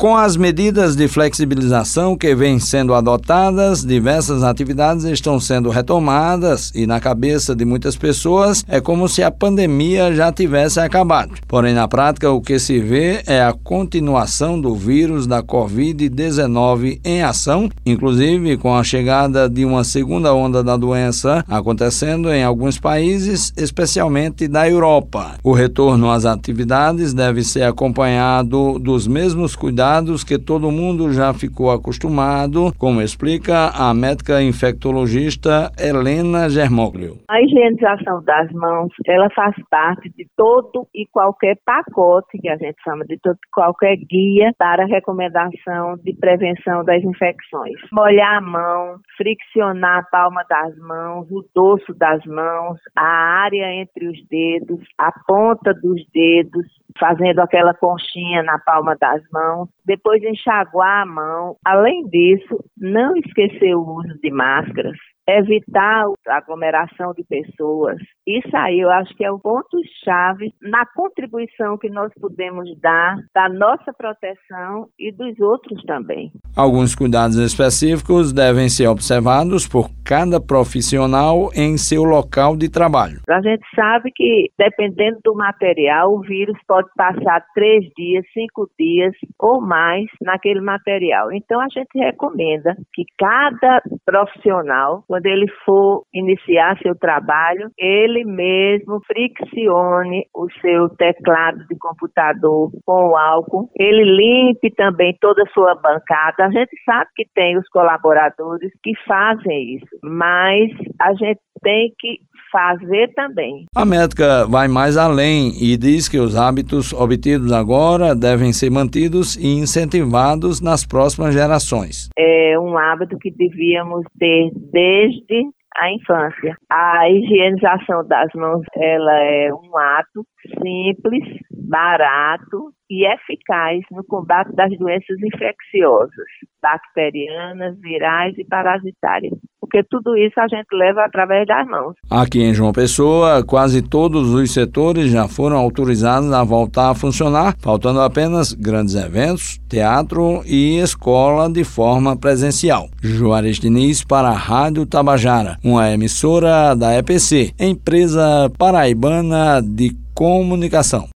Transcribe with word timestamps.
Com 0.00 0.16
as 0.16 0.34
medidas 0.34 0.96
de 0.96 1.06
flexibilização 1.08 2.16
que 2.16 2.34
vêm 2.34 2.58
sendo 2.58 2.94
adotadas, 2.94 3.84
diversas 3.84 4.42
atividades 4.42 5.04
estão 5.04 5.38
sendo 5.38 5.68
retomadas 5.68 6.72
e, 6.74 6.86
na 6.86 6.98
cabeça 6.98 7.54
de 7.54 7.66
muitas 7.66 7.96
pessoas, 7.96 8.64
é 8.66 8.80
como 8.80 9.06
se 9.10 9.22
a 9.22 9.30
pandemia 9.30 10.10
já 10.14 10.32
tivesse 10.32 10.80
acabado. 10.80 11.34
Porém, 11.46 11.74
na 11.74 11.86
prática, 11.86 12.30
o 12.30 12.40
que 12.40 12.58
se 12.58 12.78
vê 12.80 13.22
é 13.26 13.42
a 13.42 13.52
continuação 13.52 14.58
do 14.58 14.74
vírus 14.74 15.26
da 15.26 15.42
Covid-19 15.42 16.98
em 17.04 17.22
ação, 17.22 17.68
inclusive 17.84 18.56
com 18.56 18.74
a 18.74 18.82
chegada 18.82 19.50
de 19.50 19.66
uma 19.66 19.84
segunda 19.84 20.32
onda 20.32 20.64
da 20.64 20.78
doença 20.78 21.44
acontecendo 21.46 22.32
em 22.32 22.42
alguns 22.42 22.78
países, 22.78 23.52
especialmente 23.54 24.48
da 24.48 24.66
Europa. 24.66 25.34
O 25.44 25.52
retorno 25.52 26.10
às 26.10 26.24
atividades 26.24 27.12
deve 27.12 27.44
ser 27.44 27.64
acompanhado 27.64 28.78
dos 28.78 29.06
mesmos 29.06 29.54
cuidados 29.54 29.89
que 30.24 30.38
todo 30.38 30.70
mundo 30.70 31.12
já 31.12 31.34
ficou 31.34 31.68
acostumado, 31.68 32.72
como 32.78 33.02
explica 33.02 33.70
a 33.74 33.92
médica 33.92 34.40
infectologista 34.40 35.72
Helena 35.76 36.48
Germoglio. 36.48 37.16
A 37.28 37.42
higienização 37.42 38.22
das 38.22 38.52
mãos, 38.52 38.92
ela 39.04 39.28
faz 39.30 39.52
parte 39.68 40.08
de 40.10 40.28
todo 40.36 40.86
e 40.94 41.06
qualquer 41.10 41.56
pacote, 41.66 42.38
que 42.38 42.48
a 42.48 42.56
gente 42.56 42.76
chama 42.84 43.04
de 43.04 43.18
todo 43.18 43.36
qualquer 43.52 43.96
guia 43.96 44.52
para 44.56 44.86
recomendação 44.86 45.96
de 46.04 46.14
prevenção 46.14 46.84
das 46.84 47.02
infecções. 47.02 47.74
Molhar 47.92 48.38
a 48.38 48.40
mão, 48.40 48.94
friccionar 49.16 49.98
a 49.98 50.02
palma 50.04 50.44
das 50.48 50.76
mãos, 50.78 51.26
o 51.32 51.44
dorso 51.52 51.92
das 51.94 52.24
mãos, 52.26 52.78
a 52.96 53.42
área 53.42 53.74
entre 53.82 54.06
os 54.06 54.18
dedos, 54.28 54.86
a 54.96 55.10
ponta 55.26 55.74
dos 55.74 56.00
dedos, 56.14 56.66
fazendo 56.98 57.40
aquela 57.40 57.74
conchinha 57.74 58.42
na 58.42 58.58
palma 58.58 58.96
das 59.00 59.22
mãos, 59.32 59.68
depois 59.84 60.22
enxaguar 60.22 61.02
a 61.02 61.06
mão. 61.06 61.56
Além 61.64 62.06
disso, 62.08 62.62
não 62.76 63.16
esquecer 63.16 63.74
o 63.74 63.82
uso 63.82 64.18
de 64.20 64.30
máscaras, 64.30 64.96
evitar 65.28 66.06
a 66.28 66.36
aglomeração 66.36 67.12
de 67.12 67.24
pessoas. 67.24 67.96
Isso 68.26 68.56
aí 68.56 68.80
eu 68.80 68.90
acho 68.90 69.14
que 69.16 69.24
é 69.24 69.30
o 69.30 69.38
ponto-chave 69.38 70.52
na 70.60 70.84
contribuição 70.86 71.78
que 71.78 71.88
nós 71.88 72.12
podemos 72.20 72.68
dar 72.80 73.16
da 73.34 73.48
nossa 73.48 73.92
proteção 73.92 74.88
e 74.98 75.12
dos 75.12 75.38
outros 75.40 75.82
também. 75.84 76.32
Alguns 76.56 76.94
cuidados 76.94 77.36
específicos 77.36 78.32
devem 78.32 78.68
ser 78.68 78.88
observados 78.88 79.66
por 79.66 79.88
cada 80.04 80.40
profissional 80.40 81.50
em 81.54 81.78
seu 81.78 82.02
local 82.02 82.56
de 82.56 82.68
trabalho. 82.68 83.20
A 83.30 83.40
gente 83.40 83.62
sabe 83.76 84.10
que, 84.14 84.50
dependendo 84.58 85.20
do 85.24 85.34
material, 85.34 86.12
o 86.12 86.20
vírus 86.20 86.58
pode 86.66 86.88
passar 86.96 87.44
três 87.54 87.84
dias, 87.96 88.24
cinco 88.34 88.68
dias 88.78 89.14
ou 89.38 89.60
mais 89.60 90.06
naquele 90.20 90.60
material. 90.60 91.32
Então, 91.32 91.60
a 91.60 91.68
gente 91.68 91.96
recomenda 91.96 92.74
que 92.92 93.04
cada 93.16 93.80
profissional, 94.04 95.04
quando 95.06 95.26
ele 95.26 95.46
for 95.64 96.02
iniciar 96.12 96.76
seu 96.82 96.96
trabalho, 96.96 97.70
ele 97.78 98.24
mesmo 98.24 99.00
friccione 99.06 100.26
o 100.34 100.48
seu 100.60 100.88
teclado 100.96 101.58
de 101.68 101.78
computador 101.78 102.72
com 102.84 103.16
álcool, 103.16 103.70
ele 103.78 104.02
limpe 104.04 104.74
também 104.74 105.16
toda 105.20 105.42
a 105.42 105.52
sua 105.52 105.76
bancada. 105.76 106.39
A 106.40 106.50
gente 106.50 106.70
sabe 106.84 107.08
que 107.14 107.24
tem 107.34 107.58
os 107.58 107.68
colaboradores 107.68 108.70
que 108.82 108.92
fazem 109.06 109.76
isso, 109.76 109.98
mas 110.02 110.70
a 111.00 111.12
gente 111.14 111.40
tem 111.62 111.92
que 111.98 112.18
fazer 112.50 113.12
também. 113.14 113.66
A 113.76 113.84
médica 113.84 114.46
vai 114.46 114.66
mais 114.66 114.96
além 114.96 115.52
e 115.60 115.76
diz 115.76 116.08
que 116.08 116.18
os 116.18 116.36
hábitos 116.36 116.92
obtidos 116.92 117.52
agora 117.52 118.14
devem 118.14 118.52
ser 118.52 118.70
mantidos 118.70 119.36
e 119.36 119.58
incentivados 119.58 120.60
nas 120.60 120.84
próximas 120.86 121.34
gerações. 121.34 122.08
É 122.18 122.58
um 122.58 122.76
hábito 122.76 123.16
que 123.18 123.30
devíamos 123.30 124.04
ter 124.18 124.50
desde 124.72 125.44
a 125.76 125.92
infância. 125.92 126.56
A 126.70 127.08
higienização 127.08 128.06
das 128.06 128.28
mãos, 128.34 128.62
ela 128.76 129.18
é 129.20 129.52
um 129.52 129.78
ato 129.78 130.26
simples, 130.62 131.24
barato 131.70 132.72
e 132.90 133.06
eficaz 133.06 133.80
no 133.92 134.02
combate 134.04 134.52
das 134.56 134.76
doenças 134.76 135.16
infecciosas, 135.22 136.26
bacterianas, 136.60 137.80
virais 137.80 138.36
e 138.36 138.44
parasitárias 138.44 139.38
porque 139.70 139.84
tudo 139.88 140.16
isso 140.16 140.38
a 140.40 140.48
gente 140.48 140.66
leva 140.72 141.04
através 141.04 141.46
das 141.46 141.64
mãos. 141.68 141.94
Aqui 142.10 142.42
em 142.42 142.52
João 142.52 142.72
Pessoa, 142.72 143.44
quase 143.44 143.80
todos 143.80 144.34
os 144.34 144.52
setores 144.52 145.12
já 145.12 145.28
foram 145.28 145.56
autorizados 145.56 146.32
a 146.32 146.42
voltar 146.42 146.90
a 146.90 146.94
funcionar, 146.94 147.54
faltando 147.60 148.00
apenas 148.00 148.52
grandes 148.52 148.96
eventos, 148.96 149.60
teatro 149.68 150.42
e 150.44 150.78
escola 150.80 151.48
de 151.48 151.62
forma 151.62 152.16
presencial. 152.16 152.88
Juarez 153.00 153.60
Diniz 153.60 154.02
para 154.02 154.30
a 154.30 154.36
Rádio 154.36 154.84
Tabajara, 154.84 155.56
uma 155.62 155.88
emissora 155.88 156.74
da 156.74 156.98
EPC, 156.98 157.52
empresa 157.60 158.50
paraibana 158.58 159.62
de 159.62 159.92
comunicação. 160.14 161.06